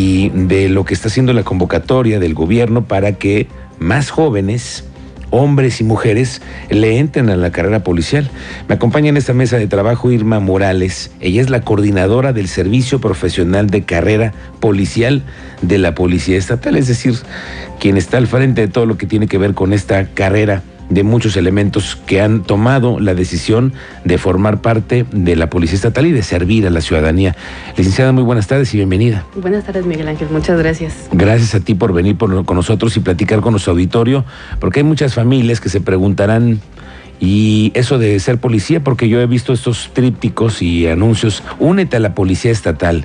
y 0.00 0.30
de 0.30 0.70
lo 0.70 0.86
que 0.86 0.94
está 0.94 1.08
haciendo 1.08 1.34
la 1.34 1.42
convocatoria 1.42 2.18
del 2.18 2.32
gobierno 2.32 2.84
para 2.86 3.12
que 3.18 3.48
más 3.78 4.08
jóvenes 4.08 4.86
hombres 5.28 5.82
y 5.82 5.84
mujeres 5.84 6.40
le 6.70 6.98
entren 6.98 7.28
a 7.28 7.36
la 7.36 7.52
carrera 7.52 7.84
policial. 7.84 8.30
Me 8.66 8.76
acompaña 8.76 9.10
en 9.10 9.18
esta 9.18 9.34
mesa 9.34 9.58
de 9.58 9.66
trabajo 9.66 10.10
Irma 10.10 10.40
Morales. 10.40 11.10
Ella 11.20 11.42
es 11.42 11.50
la 11.50 11.60
coordinadora 11.60 12.32
del 12.32 12.48
Servicio 12.48 12.98
Profesional 12.98 13.68
de 13.68 13.84
Carrera 13.84 14.32
Policial 14.58 15.22
de 15.60 15.76
la 15.76 15.94
Policía 15.94 16.38
Estatal, 16.38 16.76
es 16.76 16.88
decir, 16.88 17.16
quien 17.78 17.98
está 17.98 18.16
al 18.16 18.26
frente 18.26 18.62
de 18.62 18.68
todo 18.68 18.86
lo 18.86 18.96
que 18.96 19.04
tiene 19.04 19.28
que 19.28 19.36
ver 19.36 19.52
con 19.52 19.74
esta 19.74 20.06
carrera 20.06 20.62
de 20.90 21.02
muchos 21.04 21.36
elementos 21.36 21.96
que 22.06 22.20
han 22.20 22.42
tomado 22.42 23.00
la 23.00 23.14
decisión 23.14 23.72
de 24.04 24.18
formar 24.18 24.60
parte 24.60 25.06
de 25.10 25.36
la 25.36 25.48
Policía 25.48 25.76
Estatal 25.76 26.06
y 26.06 26.12
de 26.12 26.22
servir 26.22 26.66
a 26.66 26.70
la 26.70 26.80
ciudadanía. 26.80 27.34
Licenciada, 27.76 28.12
muy 28.12 28.24
buenas 28.24 28.46
tardes 28.46 28.74
y 28.74 28.76
bienvenida. 28.76 29.24
Buenas 29.36 29.64
tardes, 29.64 29.86
Miguel 29.86 30.08
Ángel. 30.08 30.28
Muchas 30.30 30.58
gracias. 30.58 31.08
Gracias 31.12 31.54
a 31.54 31.60
ti 31.60 31.74
por 31.74 31.92
venir 31.92 32.16
con 32.18 32.56
nosotros 32.56 32.96
y 32.96 33.00
platicar 33.00 33.40
con 33.40 33.52
nuestro 33.52 33.72
auditorio, 33.72 34.24
porque 34.58 34.80
hay 34.80 34.84
muchas 34.84 35.14
familias 35.14 35.60
que 35.60 35.68
se 35.68 35.80
preguntarán 35.80 36.60
y 37.20 37.70
eso 37.74 37.98
de 37.98 38.18
ser 38.18 38.38
policía, 38.38 38.82
porque 38.82 39.08
yo 39.08 39.20
he 39.20 39.26
visto 39.26 39.52
estos 39.52 39.90
trípticos 39.92 40.62
y 40.62 40.88
anuncios, 40.88 41.42
únete 41.58 41.98
a 41.98 42.00
la 42.00 42.14
policía 42.14 42.50
estatal. 42.50 43.04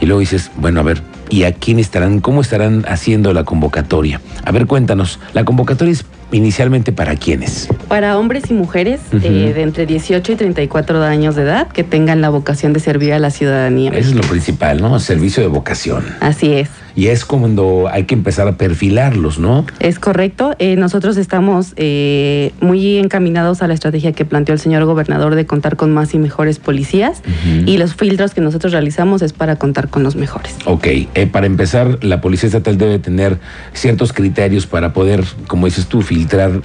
Y 0.00 0.06
luego 0.06 0.20
dices, 0.20 0.50
bueno, 0.56 0.80
a 0.80 0.82
ver, 0.82 1.02
¿y 1.28 1.44
a 1.44 1.52
quién 1.52 1.78
estarán, 1.78 2.20
cómo 2.20 2.40
estarán 2.40 2.84
haciendo 2.88 3.34
la 3.34 3.44
convocatoria? 3.44 4.20
A 4.44 4.50
ver, 4.50 4.66
cuéntanos, 4.66 5.20
la 5.34 5.44
convocatoria 5.44 5.92
es 5.92 6.06
inicialmente 6.32 6.92
para 6.92 7.16
quiénes? 7.16 7.68
Para 7.88 8.18
hombres 8.18 8.50
y 8.50 8.54
mujeres 8.54 9.00
eh, 9.12 9.52
de 9.54 9.62
entre 9.62 9.86
18 9.86 10.32
y 10.32 10.36
34 10.36 11.02
años 11.02 11.36
de 11.36 11.42
edad 11.42 11.68
que 11.68 11.84
tengan 11.84 12.20
la 12.20 12.30
vocación 12.30 12.72
de 12.72 12.80
servir 12.80 13.12
a 13.12 13.18
la 13.18 13.30
ciudadanía. 13.30 13.90
Eso 13.90 14.10
es 14.10 14.14
lo 14.14 14.22
principal, 14.22 14.80
¿no? 14.80 14.98
Servicio 15.00 15.42
de 15.42 15.48
vocación. 15.48 16.04
Así 16.20 16.52
es 16.52 16.68
y 16.96 17.06
es 17.06 17.24
cuando 17.24 17.88
hay 17.90 18.04
que 18.04 18.14
empezar 18.14 18.48
a 18.48 18.56
perfilarlos, 18.56 19.38
¿no? 19.38 19.64
Es 19.78 19.98
correcto. 19.98 20.54
Eh, 20.58 20.76
nosotros 20.76 21.16
estamos 21.16 21.72
eh, 21.76 22.52
muy 22.60 22.98
encaminados 22.98 23.62
a 23.62 23.68
la 23.68 23.74
estrategia 23.74 24.12
que 24.12 24.24
planteó 24.24 24.52
el 24.52 24.60
señor 24.60 24.84
gobernador 24.84 25.34
de 25.34 25.46
contar 25.46 25.76
con 25.76 25.92
más 25.92 26.14
y 26.14 26.18
mejores 26.18 26.58
policías 26.58 27.22
y 27.66 27.78
los 27.78 27.94
filtros 27.94 28.34
que 28.34 28.40
nosotros 28.40 28.72
realizamos 28.72 29.22
es 29.22 29.32
para 29.32 29.56
contar 29.56 29.88
con 29.88 30.02
los 30.02 30.16
mejores. 30.16 30.56
Ok, 30.64 30.86
eh, 30.86 31.26
para 31.30 31.46
empezar, 31.46 32.04
la 32.04 32.20
Policía 32.20 32.48
Estatal 32.48 32.78
debe 32.78 32.98
tener 32.98 33.38
ciertos 33.72 34.12
criterios 34.12 34.66
para 34.66 34.92
poder, 34.92 35.24
como 35.46 35.66
dices 35.66 35.86
tú, 35.86 36.02
filtrar 36.02 36.62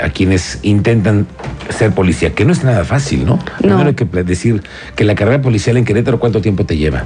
a 0.00 0.08
quienes 0.10 0.60
intentan 0.62 1.26
ser 1.70 1.92
policía, 1.92 2.34
que 2.34 2.44
no 2.44 2.52
es 2.52 2.64
nada 2.64 2.84
fácil, 2.84 3.24
¿no? 3.24 3.38
No. 3.62 3.78
hay 3.78 3.94
que 3.94 4.04
decir 4.04 4.62
que 4.96 5.04
la 5.04 5.14
carrera 5.14 5.40
policial 5.40 5.76
en 5.76 5.84
Querétaro, 5.84 6.18
¿cuánto 6.18 6.40
tiempo 6.40 6.64
te 6.64 6.76
lleva? 6.76 7.04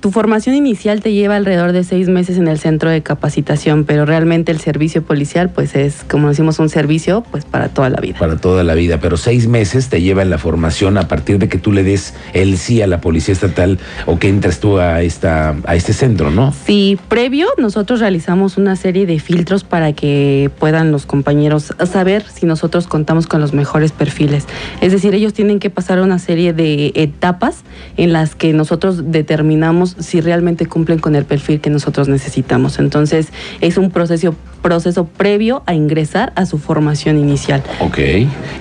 Tu 0.00 0.10
formación 0.10 0.54
inicial 0.54 1.00
te 1.00 1.12
lleva 1.12 1.36
alrededor 1.36 1.72
de 1.72 1.82
seis 1.84 2.08
meses 2.08 2.38
en 2.38 2.48
el 2.48 2.58
centro 2.58 2.90
de 2.90 3.02
capacitación, 3.02 3.84
pero 3.84 4.04
realmente 4.04 4.52
el 4.52 4.60
servicio 4.60 5.02
policial, 5.02 5.50
pues 5.50 5.74
es, 5.74 6.04
como 6.08 6.28
decimos, 6.28 6.58
un 6.58 6.68
servicio, 6.68 7.24
pues 7.30 7.44
para 7.44 7.68
toda 7.68 7.90
la 7.90 8.00
vida. 8.00 8.18
Para 8.18 8.36
toda 8.36 8.62
la 8.62 8.74
vida, 8.74 9.00
pero 9.00 9.16
seis 9.16 9.48
meses 9.48 9.88
te 9.88 10.02
lleva 10.02 10.22
en 10.22 10.30
la 10.30 10.38
formación 10.38 10.98
a 10.98 11.08
partir 11.08 11.38
de 11.38 11.48
que 11.48 11.58
tú 11.58 11.72
le 11.72 11.82
des 11.82 12.14
el 12.34 12.58
sí 12.58 12.82
a 12.82 12.86
la 12.86 13.00
policía 13.00 13.32
estatal 13.32 13.78
o 14.04 14.18
que 14.18 14.28
entres 14.28 14.60
tú 14.60 14.78
a 14.78 15.02
esta 15.02 15.56
a 15.64 15.74
este 15.74 15.92
centro, 15.92 16.30
¿no? 16.30 16.52
Sí, 16.66 16.98
previo 17.08 17.48
nosotros 17.58 18.00
realizamos 18.00 18.56
una 18.56 18.76
serie 18.76 19.06
de 19.06 19.18
filtros 19.18 19.64
para 19.64 19.92
que 19.92 20.50
puedan 20.58 20.92
los 20.92 21.06
compañeros 21.06 21.74
saber 21.90 22.24
si 22.32 22.46
nosotros 22.46 22.86
contamos 22.86 23.26
con 23.26 23.40
los 23.40 23.52
mejores 23.52 23.92
perfiles. 23.92 24.44
Es 24.80 24.92
decir, 24.92 25.14
ellos 25.14 25.32
tienen 25.32 25.58
que 25.58 25.70
pasar 25.70 26.00
una 26.00 26.18
serie 26.18 26.52
de 26.52 26.92
etapas 26.94 27.62
en 27.96 28.12
las 28.12 28.34
que 28.34 28.52
nosotros 28.52 29.10
determinamos 29.10 29.95
si 29.98 30.20
realmente 30.20 30.66
cumplen 30.66 30.98
con 30.98 31.16
el 31.16 31.24
perfil 31.24 31.60
que 31.60 31.70
nosotros 31.70 32.08
necesitamos. 32.08 32.78
Entonces, 32.78 33.28
es 33.60 33.76
un 33.76 33.90
proceso, 33.90 34.34
proceso 34.62 35.06
previo 35.06 35.62
a 35.66 35.74
ingresar 35.74 36.32
a 36.36 36.46
su 36.46 36.58
formación 36.58 37.18
inicial. 37.18 37.62
Ok. 37.80 37.98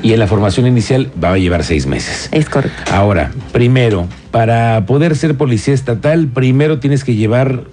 Y 0.03 0.13
en 0.13 0.19
la 0.19 0.27
formación 0.27 0.67
inicial 0.67 1.11
va 1.21 1.33
a 1.33 1.37
llevar 1.37 1.63
seis 1.63 1.87
meses. 1.87 2.29
Es 2.31 2.49
correcto. 2.49 2.83
Ahora, 2.91 3.31
primero, 3.51 4.07
para 4.31 4.85
poder 4.85 5.15
ser 5.15 5.35
policía 5.37 5.73
estatal, 5.73 6.27
primero 6.27 6.79
tienes 6.79 7.03
que 7.03 7.15
llevar 7.15 7.63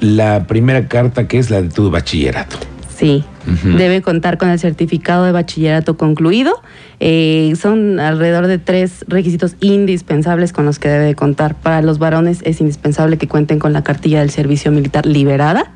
la 0.00 0.46
primera 0.46 0.88
carta 0.88 1.28
que 1.28 1.38
es 1.38 1.50
la 1.50 1.62
de 1.62 1.68
tu 1.68 1.90
bachillerato. 1.90 2.56
Sí, 2.96 3.24
debe 3.64 4.02
contar 4.02 4.38
con 4.38 4.50
el 4.50 4.58
certificado 4.58 5.24
de 5.24 5.32
bachillerato 5.32 5.96
concluido. 5.96 6.62
Eh, 7.04 7.54
son 7.60 7.98
alrededor 7.98 8.46
de 8.46 8.58
tres 8.58 9.04
requisitos 9.08 9.56
indispensables 9.60 10.52
con 10.52 10.64
los 10.64 10.78
que 10.78 10.88
debe 10.88 11.16
contar. 11.16 11.56
Para 11.56 11.82
los 11.82 11.98
varones 11.98 12.42
es 12.44 12.60
indispensable 12.60 13.18
que 13.18 13.26
cuenten 13.26 13.58
con 13.58 13.72
la 13.72 13.82
cartilla 13.82 14.20
del 14.20 14.30
servicio 14.30 14.70
militar 14.70 15.04
liberada 15.04 15.72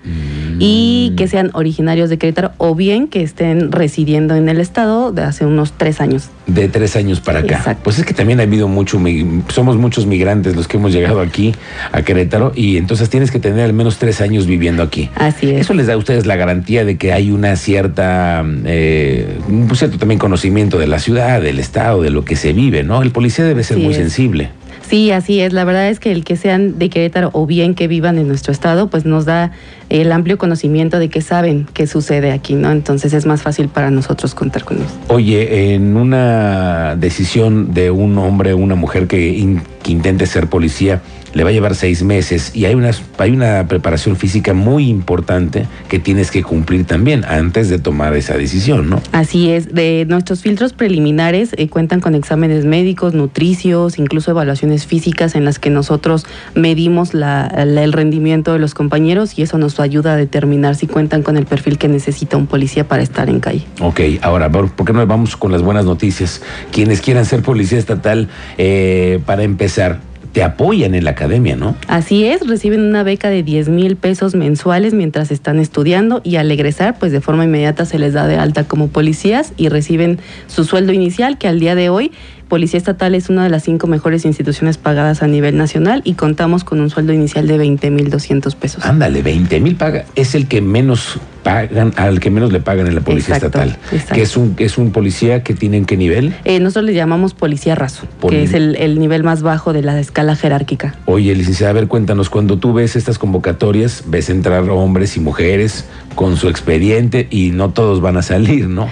y 0.61 1.15
que 1.17 1.27
sean 1.27 1.51
originarios 1.53 2.11
de 2.11 2.19
Querétaro 2.19 2.53
o 2.59 2.77
bien 2.77 3.09
que 3.09 3.23
estén 3.23 3.73
residiendo 3.73 4.37
en 4.37 4.49
el 4.49 4.61
estado 4.61 5.11
de 5.11 5.23
hace 5.23 5.45
unos 5.45 5.73
tres 5.73 6.01
años. 6.01 6.31
De 6.47 6.69
tres 6.69 6.95
años 6.95 7.21
para 7.21 7.41
acá. 7.41 7.77
Pues 7.83 7.99
es 7.99 8.05
que 8.05 8.15
también 8.15 8.39
ha 8.39 8.45
habido 8.45 8.69
mucho, 8.69 9.01
somos 9.49 9.77
muchos 9.77 10.07
migrantes 10.07 10.55
los 10.55 10.69
que 10.69 10.77
hemos 10.77 10.93
llegado 10.93 11.21
aquí 11.21 11.57
a 11.91 12.03
Querétaro 12.03 12.53
y 12.55 12.77
entonces 12.77 13.11
tienes 13.11 13.33
que 13.33 13.41
tener 13.41 13.65
al 13.65 13.73
menos 13.73 13.99
tres 13.99 14.21
años 14.21 14.47
viviendo 14.47 14.85
aquí. 14.85 15.11
Así 15.17 15.51
es. 15.51 15.63
Eso 15.63 15.75
les 15.75 15.89
da 15.89 15.95
a 15.95 15.97
ustedes 15.97 16.25
la 16.25 16.37
garantía 16.37 16.85
de 16.85 16.97
que 16.97 17.13
hay 17.13 17.33
una 17.33 17.56
cierta, 17.57 18.45
eh, 18.65 19.39
un 19.49 19.75
cierto 19.75 19.99
también 19.99 20.19
conocimiento 20.19 20.79
de 20.79 20.87
la 20.87 20.99
ciudad, 20.99 21.41
del 21.41 21.59
estado, 21.59 22.03
de 22.03 22.11
lo 22.11 22.25
que 22.25 22.37
se 22.37 22.53
vive, 22.53 22.83
¿no? 22.83 23.03
El 23.03 23.11
policía 23.11 23.45
debe 23.45 23.65
ser 23.65 23.79
muy 23.79 23.95
sensible. 23.95 24.51
Sí, 24.89 25.11
así 25.11 25.41
es. 25.41 25.53
La 25.53 25.65
verdad 25.65 25.89
es 25.89 25.99
que 25.99 26.13
el 26.13 26.25
que 26.25 26.37
sean 26.37 26.79
de 26.79 26.89
Querétaro 26.89 27.31
o 27.33 27.47
bien 27.47 27.75
que 27.75 27.89
vivan 27.89 28.19
en 28.19 28.29
nuestro 28.29 28.53
estado, 28.53 28.89
pues 28.89 29.05
nos 29.05 29.25
da 29.25 29.51
el 29.89 30.13
amplio 30.13 30.39
conocimiento 30.39 30.99
de 30.99 31.09
que 31.09 31.21
saben 31.21 31.67
qué 31.73 31.87
sucede 31.87 32.33
aquí, 32.33 32.55
¿no? 32.55 32.71
Entonces 32.71 33.13
es 33.13 33.27
más 33.27 33.43
fácil 33.43 33.69
para 33.69 33.91
nosotros 33.91 34.35
contar 34.35 34.65
con 34.65 34.79
ellos. 34.79 34.93
Oye, 35.09 35.75
en 35.75 35.97
una 35.97 36.97
decisión 36.97 37.75
de 37.75 37.91
un 37.91 38.17
hombre 38.19 38.53
o 38.53 38.59
una 38.59 38.75
mujer 38.75 39.07
que, 39.07 39.59
que 39.83 39.93
intente 39.93 40.27
ser 40.27 40.49
policía, 40.49 41.03
le 41.37 41.45
va 41.45 41.51
a 41.51 41.53
llevar 41.53 41.75
seis 41.75 42.03
meses 42.03 42.53
y 42.55 42.65
hay 42.65 42.75
una, 42.75 42.93
hay 43.19 43.31
una 43.33 43.69
preparación 43.69 44.17
física 44.17 44.55
muy 44.55 44.89
importante 44.89 45.67
que 45.89 45.99
tienes 45.99 46.31
que 46.31 46.43
cumplir 46.43 46.87
también 46.87 47.27
antes 47.27 47.69
de 47.69 47.79
tomar 47.79 48.17
esa 48.17 48.39
decisión, 48.39 48.89
¿no? 48.89 49.03
Así 49.13 49.51
es, 49.51 49.75
de 49.75 50.07
nuestros 50.09 50.41
filtros 50.41 50.73
preliminares 50.73 51.51
eh, 51.59 51.69
cuentan 51.69 52.01
con 52.01 52.15
exámenes 52.15 52.65
médicos, 52.65 53.13
nutricios, 53.13 53.99
incluso 53.99 54.31
evaluaciones 54.31 54.76
físicas 54.85 55.35
en 55.35 55.47
las 55.47 55.59
que 55.59 55.71
nosotros 55.71 56.27
medimos 56.55 57.13
el 57.15 57.93
rendimiento 57.93 58.53
de 58.53 58.59
los 58.59 58.75
compañeros 58.75 59.39
y 59.39 59.43
eso 59.43 59.57
nos 59.57 59.81
ayuda 59.81 60.13
a 60.13 60.17
determinar 60.17 60.75
si 60.75 60.87
cuentan 60.87 61.23
con 61.23 61.39
el 61.39 61.47
perfil 61.47 61.79
que 61.79 61.89
necesita 61.89 62.37
un 62.37 62.47
policía 62.47 62.87
para 62.87 63.03
estar 63.03 63.31
en 63.31 63.41
calle. 63.41 63.65
Ok, 63.81 64.01
ahora, 64.21 64.51
¿por 64.51 64.85
qué 64.85 64.93
no 64.93 65.07
vamos 65.07 65.37
con 65.37 65.53
las 65.53 65.63
buenas 65.63 65.85
noticias? 65.85 66.43
Quienes 66.73 67.01
quieran 67.01 67.25
ser 67.25 67.43
policía 67.43 67.79
estatal, 67.79 68.29
eh, 68.59 69.21
para 69.25 69.45
empezar, 69.45 70.01
te 70.37 70.43
apoyan 70.43 70.95
en 70.95 71.05
la 71.05 71.13
academia, 71.13 71.57
¿no? 71.57 71.77
Así 71.89 72.27
es, 72.27 72.47
reciben 72.47 72.83
una 72.83 73.03
beca 73.03 73.31
de 73.31 73.43
10 73.43 73.71
mil 73.71 73.97
pesos 73.97 74.35
mensuales 74.35 74.93
mientras 74.93 75.31
están 75.31 75.59
estudiando 75.59 76.21
y 76.25 76.37
al 76.37 76.51
egresar, 76.51 76.99
pues 76.99 77.11
de 77.11 77.23
forma 77.23 77.47
inmediata 77.47 77.87
se 77.87 77.99
les 77.99 78.13
da 78.13 78.27
de 78.27 78.37
alta 78.37 78.65
como 78.65 78.89
policías 78.89 79.55
y 79.57 79.71
reciben 79.71 80.19
su 80.47 80.65
sueldo 80.65 80.93
inicial 80.93 81.39
que 81.39 81.49
al 81.49 81.59
día 81.59 81.75
de 81.75 81.89
hoy 81.89 82.13
Policía 82.49 82.79
Estatal 82.79 83.17
es 83.17 83.29
una 83.29 83.43
de 83.43 83.51
las 83.51 83.65
cinco 83.65 83.89
mejores 83.89 84.25
instituciones 84.25 84.79
pagadas 84.79 85.23
a 85.23 85.27
nivel 85.27 85.57
nacional 85.57 86.03
y 86.05 86.15
contamos 86.15 86.63
con 86.63 86.81
un 86.81 86.91
sueldo 86.91 87.13
inicial 87.13 87.49
de 87.49 87.59
20 87.59 87.91
mil 87.91 88.09
200 88.09 88.55
pesos. 88.55 88.85
Ándale, 88.85 89.23
20 89.23 89.59
mil 89.61 89.75
paga. 89.75 90.05
Es 90.15 90.37
el 90.37 90.47
que 90.47 90.61
menos 90.61 91.19
pagan, 91.43 91.93
al 91.97 92.21
que 92.21 92.31
menos 92.31 92.53
le 92.53 92.61
pagan 92.61 92.87
en 92.87 92.95
la 92.95 93.01
Policía 93.01 93.35
Estatal. 93.35 93.77
Que 94.13 94.23
es 94.23 94.37
un, 94.37 94.55
es 94.59 94.79
un 94.79 94.93
policía 94.93 95.43
que 95.43 95.55
tiene 95.55 95.77
en 95.77 95.87
qué 95.87 95.97
nivel? 95.97 96.35
Eh, 96.45 96.61
nosotros 96.61 96.85
le 96.85 96.95
llamamos 96.95 97.35
policía 97.35 97.75
raso, 97.75 98.07
que 98.29 98.45
es 98.45 98.55
el, 98.55 98.77
el, 98.77 99.01
nivel 99.01 99.25
más 99.25 99.43
bajo 99.43 99.73
de 99.73 99.83
la 99.83 99.99
escala 99.99 100.37
jerárquica. 100.37 100.95
Oye, 101.07 101.35
licenciada, 101.35 101.71
a 101.71 101.75
ver, 101.75 101.89
cuéntanos, 101.89 102.31
cuando 102.31 102.59
tú 102.59 102.73
ves 102.73 102.95
estas 102.95 103.19
convocatorias, 103.19 104.05
ves 104.07 104.31
entrar 104.31 104.69
hombres 104.71 105.17
y 105.17 105.21
mujeres 105.21 105.85
con 106.15 106.37
su 106.37 106.49
expediente 106.49 107.27
y 107.31 107.51
no 107.51 107.71
todos 107.71 108.01
van 108.01 108.17
a 108.17 108.23
salir, 108.23 108.69
¿no? 108.69 108.89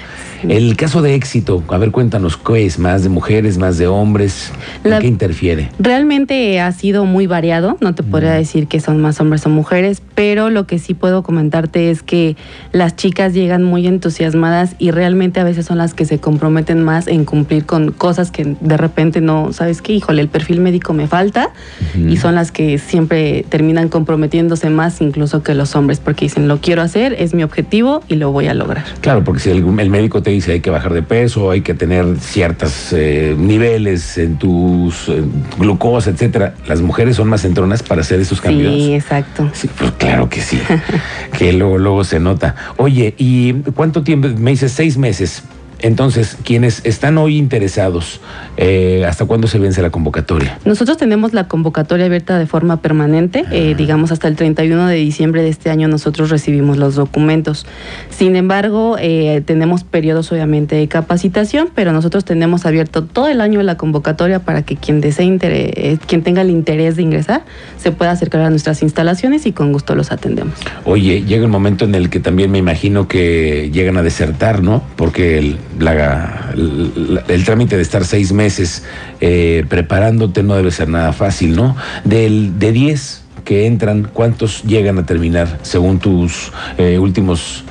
El 0.48 0.76
caso 0.76 1.00
de 1.00 1.14
éxito, 1.14 1.62
a 1.68 1.78
ver, 1.78 1.90
cuéntanos, 1.90 2.36
¿qué 2.36 2.66
es? 2.66 2.78
¿Más 2.78 3.02
de 3.02 3.08
mujeres, 3.08 3.56
más 3.58 3.78
de 3.78 3.86
hombres? 3.86 4.52
¿En 4.84 4.98
qué 4.98 5.06
interfiere? 5.06 5.70
Realmente 5.78 6.60
ha 6.60 6.70
sido 6.72 7.06
muy 7.06 7.26
variado, 7.26 7.78
no 7.80 7.94
te 7.94 8.02
podría 8.02 8.32
decir 8.32 8.66
que 8.66 8.80
son 8.80 9.00
más 9.00 9.20
hombres 9.20 9.46
o 9.46 9.48
mujeres, 9.48 10.02
pero 10.14 10.50
lo 10.50 10.66
que 10.66 10.78
sí 10.78 10.94
puedo 10.94 11.22
comentarte 11.22 11.90
es 11.90 12.02
que 12.02 12.36
las 12.72 12.96
chicas 12.96 13.32
llegan 13.32 13.62
muy 13.62 13.86
entusiasmadas 13.86 14.76
y 14.78 14.90
realmente 14.90 15.40
a 15.40 15.44
veces 15.44 15.66
son 15.66 15.78
las 15.78 15.94
que 15.94 16.04
se 16.04 16.18
comprometen 16.18 16.82
más 16.82 17.06
en 17.06 17.24
cumplir 17.24 17.64
con 17.64 17.92
cosas 17.92 18.30
que 18.30 18.56
de 18.60 18.76
repente 18.76 19.20
no, 19.20 19.52
¿sabes 19.52 19.80
qué? 19.80 19.94
Híjole, 19.94 20.20
el 20.20 20.28
perfil 20.28 20.60
médico 20.60 20.92
me 20.92 21.06
falta 21.06 21.50
y 21.96 22.16
son 22.16 22.34
las 22.34 22.52
que 22.52 22.78
siempre 22.78 23.46
terminan 23.48 23.88
comprometiéndose 23.88 24.70
más 24.70 25.00
incluso 25.00 25.42
que 25.42 25.54
los 25.54 25.74
hombres 25.74 26.00
porque 26.00 26.26
dicen, 26.26 26.48
lo 26.48 26.60
quiero 26.60 26.82
hacer, 26.82 27.16
es 27.18 27.34
mi 27.34 27.42
objetivo 27.42 28.02
y 28.08 28.16
lo 28.16 28.30
voy 28.30 28.46
a 28.48 28.54
lograr. 28.54 28.84
Claro, 29.00 29.24
porque 29.24 29.40
si 29.40 29.50
el, 29.50 29.64
el 29.78 29.90
médico 29.90 30.22
te 30.22 30.33
si 30.40 30.50
hay 30.50 30.60
que 30.60 30.70
bajar 30.70 30.92
de 30.92 31.02
peso, 31.02 31.50
hay 31.50 31.60
que 31.60 31.74
tener 31.74 32.18
ciertos 32.20 32.92
eh, 32.92 33.34
niveles 33.38 34.18
en 34.18 34.38
tus 34.38 35.08
eh, 35.08 35.22
glucosa, 35.58 36.10
etcétera. 36.10 36.54
Las 36.66 36.80
mujeres 36.80 37.16
son 37.16 37.28
más 37.28 37.44
entronas 37.44 37.82
para 37.82 38.00
hacer 38.00 38.20
esos 38.20 38.40
cambios. 38.40 38.74
Sí, 38.74 38.94
exacto. 38.94 39.50
Sí, 39.52 39.68
pues 39.76 39.92
claro 39.92 40.28
que 40.28 40.40
sí. 40.40 40.60
que 41.38 41.52
luego, 41.52 41.78
luego 41.78 42.04
se 42.04 42.20
nota. 42.20 42.54
Oye, 42.76 43.14
¿y 43.18 43.52
cuánto 43.74 44.02
tiempo? 44.02 44.28
Me 44.38 44.52
dices 44.52 44.72
seis 44.72 44.96
meses. 44.96 45.42
Entonces, 45.84 46.38
quienes 46.42 46.80
están 46.86 47.18
hoy 47.18 47.36
interesados, 47.36 48.22
eh, 48.56 49.04
¿hasta 49.06 49.26
cuándo 49.26 49.48
se 49.48 49.58
vence 49.58 49.82
la 49.82 49.90
convocatoria? 49.90 50.58
Nosotros 50.64 50.96
tenemos 50.96 51.34
la 51.34 51.46
convocatoria 51.46 52.06
abierta 52.06 52.38
de 52.38 52.46
forma 52.46 52.80
permanente, 52.80 53.44
eh, 53.50 53.74
digamos 53.76 54.10
hasta 54.10 54.26
el 54.28 54.34
31 54.34 54.86
de 54.86 54.94
diciembre 54.94 55.42
de 55.42 55.50
este 55.50 55.68
año 55.68 55.86
nosotros 55.86 56.30
recibimos 56.30 56.78
los 56.78 56.94
documentos. 56.94 57.66
Sin 58.08 58.34
embargo, 58.34 58.96
eh, 58.98 59.42
tenemos 59.44 59.84
periodos 59.84 60.32
obviamente 60.32 60.74
de 60.74 60.88
capacitación, 60.88 61.68
pero 61.74 61.92
nosotros 61.92 62.24
tenemos 62.24 62.64
abierto 62.64 63.04
todo 63.04 63.28
el 63.28 63.42
año 63.42 63.62
la 63.62 63.76
convocatoria 63.76 64.38
para 64.38 64.62
que 64.62 64.76
quien 64.76 65.02
desee, 65.02 65.98
quien 66.06 66.22
tenga 66.22 66.40
el 66.40 66.48
interés 66.48 66.96
de 66.96 67.02
ingresar, 67.02 67.44
se 67.76 67.92
pueda 67.92 68.12
acercar 68.12 68.40
a 68.40 68.48
nuestras 68.48 68.82
instalaciones 68.82 69.44
y 69.44 69.52
con 69.52 69.70
gusto 69.70 69.94
los 69.94 70.12
atendemos. 70.12 70.54
Oye, 70.86 71.24
llega 71.24 71.44
un 71.44 71.50
momento 71.50 71.84
en 71.84 71.94
el 71.94 72.08
que 72.08 72.20
también 72.20 72.50
me 72.50 72.56
imagino 72.56 73.06
que 73.06 73.70
llegan 73.70 73.98
a 73.98 74.02
desertar, 74.02 74.62
¿no? 74.62 74.82
Porque 74.96 75.36
el 75.36 75.58
el, 75.78 77.44
trámite 77.44 77.76
de 77.76 77.82
estar 77.82 78.04
seis 78.04 78.32
meses 78.32 78.84
eh, 79.20 79.64
preparándote 79.68 80.42
no 80.42 80.56
debe 80.56 80.70
ser 80.70 80.88
nada 80.88 81.12
fácil, 81.12 81.56
¿no? 81.56 81.76
Del, 82.04 82.58
de 82.58 82.72
10 82.72 83.22
que 83.44 83.66
entran, 83.66 84.08
¿cuántos 84.12 84.62
llegan 84.62 84.98
a 84.98 85.06
terminar 85.06 85.58
según 85.62 85.98
tus 85.98 86.50
eh, 86.78 86.98
últimos 86.98 87.64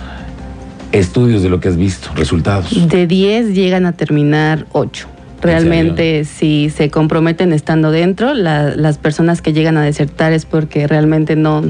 estudios 0.92 1.42
de 1.42 1.50
lo 1.50 1.60
que 1.60 1.70
has 1.70 1.78
visto, 1.78 2.10
resultados? 2.16 2.88
De 2.88 3.08
10 3.08 3.54
llegan 3.56 3.86
a 3.86 3.94
terminar 3.94 4.68
8. 4.72 5.13
Realmente 5.44 6.26
si 6.26 6.70
se 6.70 6.90
comprometen 6.90 7.54
estando 7.54 7.92
dentro, 7.92 8.34
las 8.34 8.98
personas 8.98 9.42
que 9.42 9.54
llegan 9.54 9.78
a 9.78 9.84
desertar 9.84 10.34
es 10.34 10.46
porque 10.46 10.88
realmente 10.88 11.36
no, 11.36 11.64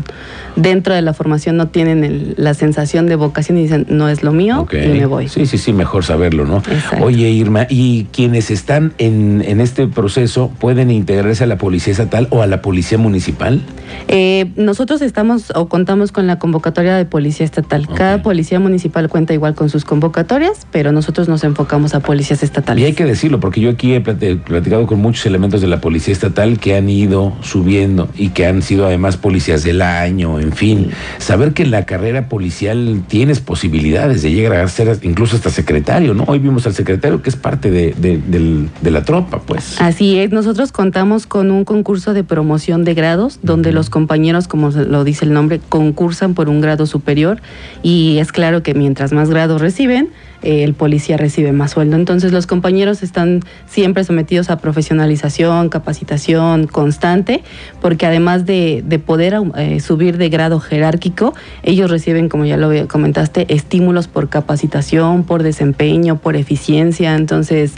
dentro 0.56 0.94
de 0.94 1.02
la 1.02 1.14
formación 1.14 1.58
no 1.58 1.68
tienen 1.68 2.36
la 2.38 2.54
sensación 2.54 3.08
de 3.08 3.16
vocación 3.16 3.58
y 3.58 3.64
dicen, 3.64 3.86
no 3.90 4.10
es 4.10 4.24
lo 4.24 4.32
mío 4.32 4.68
y 4.72 4.88
me 4.88 5.06
voy. 5.06 5.28
Sí, 5.28 5.46
sí, 5.46 5.58
sí, 5.58 5.74
mejor 5.74 6.04
saberlo, 6.04 6.46
¿no? 6.46 6.62
Oye, 7.02 7.30
Irma, 7.30 7.68
¿y 7.70 8.06
quienes 8.12 8.52
están 8.52 8.94
en, 8.98 9.44
en, 9.46 9.60
este 9.60 9.88
proceso 9.88 10.52
pueden 10.60 10.92
integrarse 10.92 11.44
a 11.44 11.48
la 11.48 11.58
Policía 11.58 11.92
Estatal 11.92 12.28
o 12.30 12.42
a 12.42 12.48
la 12.48 12.62
Policía 12.62 12.98
Municipal? 12.98 13.62
Eh, 14.08 14.52
nosotros 14.56 15.02
estamos 15.02 15.52
o 15.56 15.68
contamos 15.68 16.12
con 16.12 16.28
la 16.28 16.40
convocatoria 16.40 16.96
de 16.96 17.06
Policía 17.06 17.46
Estatal. 17.46 17.88
Cada 17.88 18.22
Policía 18.22 18.60
Municipal 18.60 19.10
cuenta 19.10 19.34
igual 19.34 19.56
con 19.56 19.70
sus 19.70 19.86
convocatorias, 19.86 20.68
pero 20.72 20.92
nosotros 20.92 21.30
nos 21.30 21.44
enfocamos 21.44 21.96
a 21.96 22.00
policías 22.02 22.44
estatales. 22.44 22.82
Y 22.84 22.86
hay 22.86 22.94
que 22.94 23.06
decirlo, 23.06 23.40
porque 23.40 23.62
yo 23.64 23.70
aquí 23.72 23.94
he 23.94 24.02
platicado 24.02 24.86
con 24.88 25.00
muchos 25.00 25.26
elementos 25.26 25.62
de 25.62 25.68
la 25.68 25.80
Policía 25.80 26.12
Estatal 26.12 26.60
que 26.60 26.76
han 26.76 26.90
ido 26.90 27.34
subiendo 27.42 28.10
y 28.16 28.30
que 28.30 28.46
han 28.46 28.62
sido 28.62 28.86
además 28.86 29.16
policías 29.16 29.64
del 29.64 29.82
año, 29.82 30.40
en 30.40 30.52
fin. 30.52 30.92
Saber 31.18 31.54
que 31.54 31.64
en 31.64 31.72
la 31.72 31.86
carrera 31.86 32.28
policial 32.28 33.04
tienes 33.08 33.40
posibilidades 33.40 34.22
de 34.22 34.32
llegar 34.32 34.60
a 34.60 34.68
ser 34.68 35.00
incluso 35.04 35.38
hasta 35.38 35.50
secretario, 35.50 36.14
¿no? 36.14 36.26
Hoy 36.28 36.40
vimos 36.40 36.68
al 36.68 36.74
secretario 36.74 37.22
que 37.22 37.30
es 37.30 37.38
parte 37.38 37.72
de, 37.72 37.94
de 37.94 38.92
la 38.92 39.04
tropa, 39.04 39.40
pues. 39.40 39.80
Así 39.80 40.20
es, 40.20 40.32
nosotros 40.32 40.72
contamos 40.74 41.26
con 41.26 41.50
un 41.50 41.64
concurso 41.64 42.14
de 42.14 42.24
promoción 42.24 42.84
de 42.84 42.94
grados 42.94 43.40
donde 43.44 43.72
los 43.72 43.90
compañeros, 43.90 44.50
como 44.50 44.72
lo 44.72 45.04
dice 45.06 45.24
el 45.24 45.34
nombre, 45.34 45.62
concursan 45.70 46.34
por 46.34 46.50
un 46.50 46.60
grado 46.60 46.86
superior 46.86 47.42
y 47.82 48.18
es 48.18 48.32
claro 48.34 48.62
que 48.62 48.74
mientras 48.74 49.14
más 49.14 49.30
grados 49.30 49.62
reciben, 49.62 50.10
el 50.44 50.74
policía 50.74 51.18
recibe 51.18 51.52
más 51.52 51.72
sueldo. 51.72 51.96
Entonces 51.96 52.32
los 52.32 52.48
compañeros 52.48 53.04
están 53.04 53.42
siempre 53.66 54.04
sometidos 54.04 54.50
a 54.50 54.58
profesionalización, 54.58 55.70
capacitación 55.70 56.68
constante, 56.68 57.44
porque 57.82 58.06
además 58.06 58.46
de, 58.46 58.84
poder 59.06 59.36
eh, 59.58 59.80
subir 59.80 60.18
de 60.18 60.30
grado 60.30 60.60
jerárquico, 60.60 61.34
ellos 61.64 61.90
reciben, 61.90 62.30
como 62.30 62.46
ya 62.46 62.58
lo 62.58 62.88
comentaste, 62.88 63.54
estímulos 63.54 64.08
por 64.08 64.30
capacitación, 64.30 65.24
por 65.24 65.44
desempeño, 65.44 66.18
por 66.18 66.36
eficiencia. 66.36 67.16
Entonces 67.16 67.74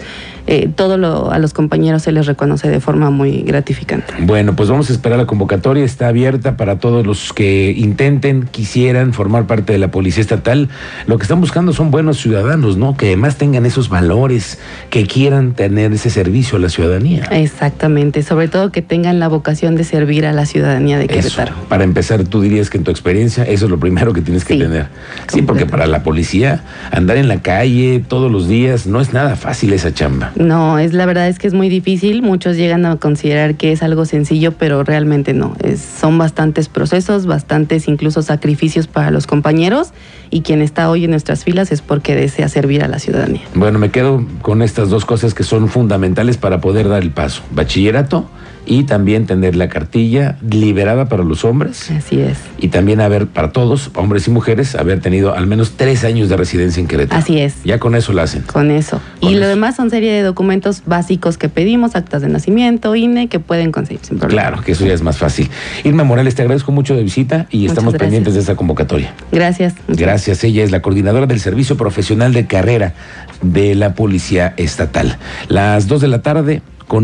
eh, 0.47 0.69
todo 0.74 0.97
lo, 0.97 1.31
a 1.31 1.39
los 1.39 1.53
compañeros 1.53 2.03
se 2.03 2.12
les 2.12 2.27
reconoce 2.27 2.69
de 2.69 2.80
forma 2.80 3.09
muy 3.09 3.42
gratificante. 3.42 4.13
Bueno, 4.19 4.56
pues 4.56 4.69
vamos 4.69 4.89
a 4.89 4.94
esperar 4.94 5.18
la 5.18 5.25
convocatoria, 5.25 5.83
está 5.83 6.07
abierta 6.07 6.56
para 6.56 6.80
todos 6.80 7.06
los 7.06 7.33
que 7.33 7.74
intenten, 7.75 8.44
quisieran 8.44 9.13
formar 9.13 9.47
parte 9.47 9.74
de 9.74 9.80
la 9.80 9.89
Policía 9.89 10.21
Estatal. 10.21 10.69
Lo 11.07 11.18
que 11.18 11.24
están 11.24 11.42
buscando 11.42 11.74
son 11.74 11.92
buenos 11.92 12.18
ciudadanos, 12.18 12.77
¿no? 12.77 12.95
Que 12.95 13.07
además 13.07 13.38
tengan 13.38 13.65
esos 13.65 13.89
valores, 13.89 14.59
que 14.89 15.07
quieran 15.07 15.53
tener 15.53 15.94
ese 15.94 16.09
servicio 16.09 16.57
a 16.57 16.62
la 16.62 16.69
ciudadanía. 16.69 17.24
Exactamente, 17.31 18.21
sobre 18.21 18.48
todo 18.48 18.71
que 18.71 18.81
tengan 18.81 19.19
la 19.19 19.27
vocación 19.27 19.75
de 19.75 19.83
servir 19.83 20.25
a 20.25 20.33
la 20.33 20.45
ciudadanía 20.45 21.00
de 21.00 21.07
Querétaro. 21.07 21.53
para 21.69 21.83
empezar, 21.83 22.24
tú 22.24 22.41
dirías 22.41 22.69
que 22.69 22.77
en 22.77 22.83
tu 22.83 22.91
experiencia 22.91 23.44
eso 23.44 23.65
es 23.65 23.71
lo 23.71 23.80
primero 23.80 24.13
que 24.13 24.21
tienes 24.21 24.45
que 24.45 24.57
tener. 24.57 24.88
Sí, 25.27 25.41
porque 25.41 25.65
para 25.65 25.88
la 25.88 26.03
policía 26.03 26.63
andar 26.91 27.18
en 27.18 27.27
la 27.27 27.41
calle 27.41 28.03
todos 28.07 28.31
los 28.31 28.48
días 28.48 28.86
no 28.86 29.01
es 29.01 29.13
nada 29.13 29.36
fácil 29.36 29.74
esa 29.74 29.94
chamba. 29.94 30.33
No, 30.35 30.79
es 30.79 30.93
la 30.93 31.05
verdad 31.05 31.27
es 31.27 31.39
que 31.39 31.47
es 31.47 31.53
muy 31.53 31.69
difícil. 31.69 32.21
Muchos 32.21 32.57
llegan 32.57 32.85
a 32.85 32.97
considerar 32.97 33.55
que 33.55 33.71
es 33.71 33.81
algo 33.83 34.05
sencillo, 34.05 34.51
pero 34.51 34.83
realmente 34.83 35.33
no. 35.33 35.55
Son 35.99 36.17
bastantes 36.17 36.69
procesos, 36.69 37.25
bastantes 37.25 37.87
incluso 37.87 38.21
sacrificios 38.21 38.87
para 38.87 39.11
los 39.11 39.27
compañeros 39.27 39.91
y 40.29 40.41
quien 40.41 40.61
está 40.61 40.89
hoy 40.89 41.05
en 41.05 41.11
nuestras 41.11 41.43
filas 41.43 41.71
es 41.71 41.81
porque 41.81 42.15
desea 42.15 42.49
servir 42.49 42.83
a 42.83 42.87
la 42.87 42.99
ciudadanía. 42.99 43.41
Bueno, 43.53 43.79
me 43.79 43.91
quedo 43.91 44.25
con 44.41 44.61
estas 44.61 44.89
dos 44.89 45.05
cosas 45.05 45.33
que 45.33 45.43
son 45.43 45.69
fundamentales 45.69 46.38
para 46.38 46.59
poder 46.61 46.89
dar 46.89 47.01
el 47.01 47.11
paso. 47.11 47.41
Bachillerato 47.51 48.29
y 48.65 48.83
también 48.83 49.25
tener 49.25 49.56
la 49.56 49.69
cartilla 49.69 50.38
liberada 50.50 51.07
para 51.07 51.23
los 51.23 51.45
hombres. 51.45 51.91
Así 51.91 52.19
es. 52.19 52.38
Y 52.57 52.69
también 52.69 53.01
haber, 53.01 53.27
para 53.27 53.51
todos, 53.51 53.91
hombres 53.95 54.27
y 54.27 54.31
mujeres, 54.31 54.75
haber 54.75 55.00
tenido 55.01 55.35
al 55.35 55.47
menos 55.47 55.73
tres 55.77 56.03
años 56.03 56.29
de 56.29 56.38
residencia 56.38 56.81
en 56.81 56.88
Querétaro. 56.88 57.19
Así 57.19 57.39
es. 57.39 57.63
Ya 57.63 57.79
con 57.79 57.95
eso 57.95 58.13
lo 58.13 58.21
hacen. 58.21 58.44
Con 58.44 58.71
eso. 58.71 59.01
y 59.21 59.35
lo 59.35 59.47
demás 59.47 59.75
son 59.75 59.89
serie 59.89 60.12
de 60.12 60.21
documentos 60.21 60.83
básicos 60.85 61.38
que 61.38 61.50
pedimos, 61.50 61.95
actas 61.95 62.21
de 62.21 62.29
nacimiento, 62.29 62.95
INE, 62.95 63.27
que 63.27 63.39
pueden 63.39 63.71
conseguir 63.71 64.01
sin 64.03 64.17
problema. 64.17 64.41
Claro, 64.41 64.63
que 64.63 64.71
eso 64.71 64.85
ya 64.85 64.94
es 64.94 65.01
más 65.01 65.17
fácil. 65.17 65.50
Irma 65.83 66.03
Morales, 66.03 66.35
te 66.35 66.41
agradezco 66.41 66.71
mucho 66.71 66.95
de 66.95 67.03
visita 67.03 67.47
y 67.51 67.65
estamos 67.65 67.95
pendientes 67.95 68.33
de 68.33 68.39
esa 68.39 68.56
convocatoria. 68.56 69.13
Gracias. 69.31 69.73
Gracias. 69.88 70.44
Ella 70.44 70.63
es 70.63 70.71
la 70.71 70.81
coordinadora 70.81 71.25
del 71.25 71.39
Servicio 71.39 71.77
Profesional 71.77 72.33
de 72.33 72.45
Carrera 72.47 72.94
de 73.41 73.75
la 73.75 73.94
Policía 73.94 74.53
Estatal. 74.57 75.17
Las 75.47 75.88
dos 75.88 76.01
de 76.01 76.07
la 76.07 76.21
tarde, 76.21 76.62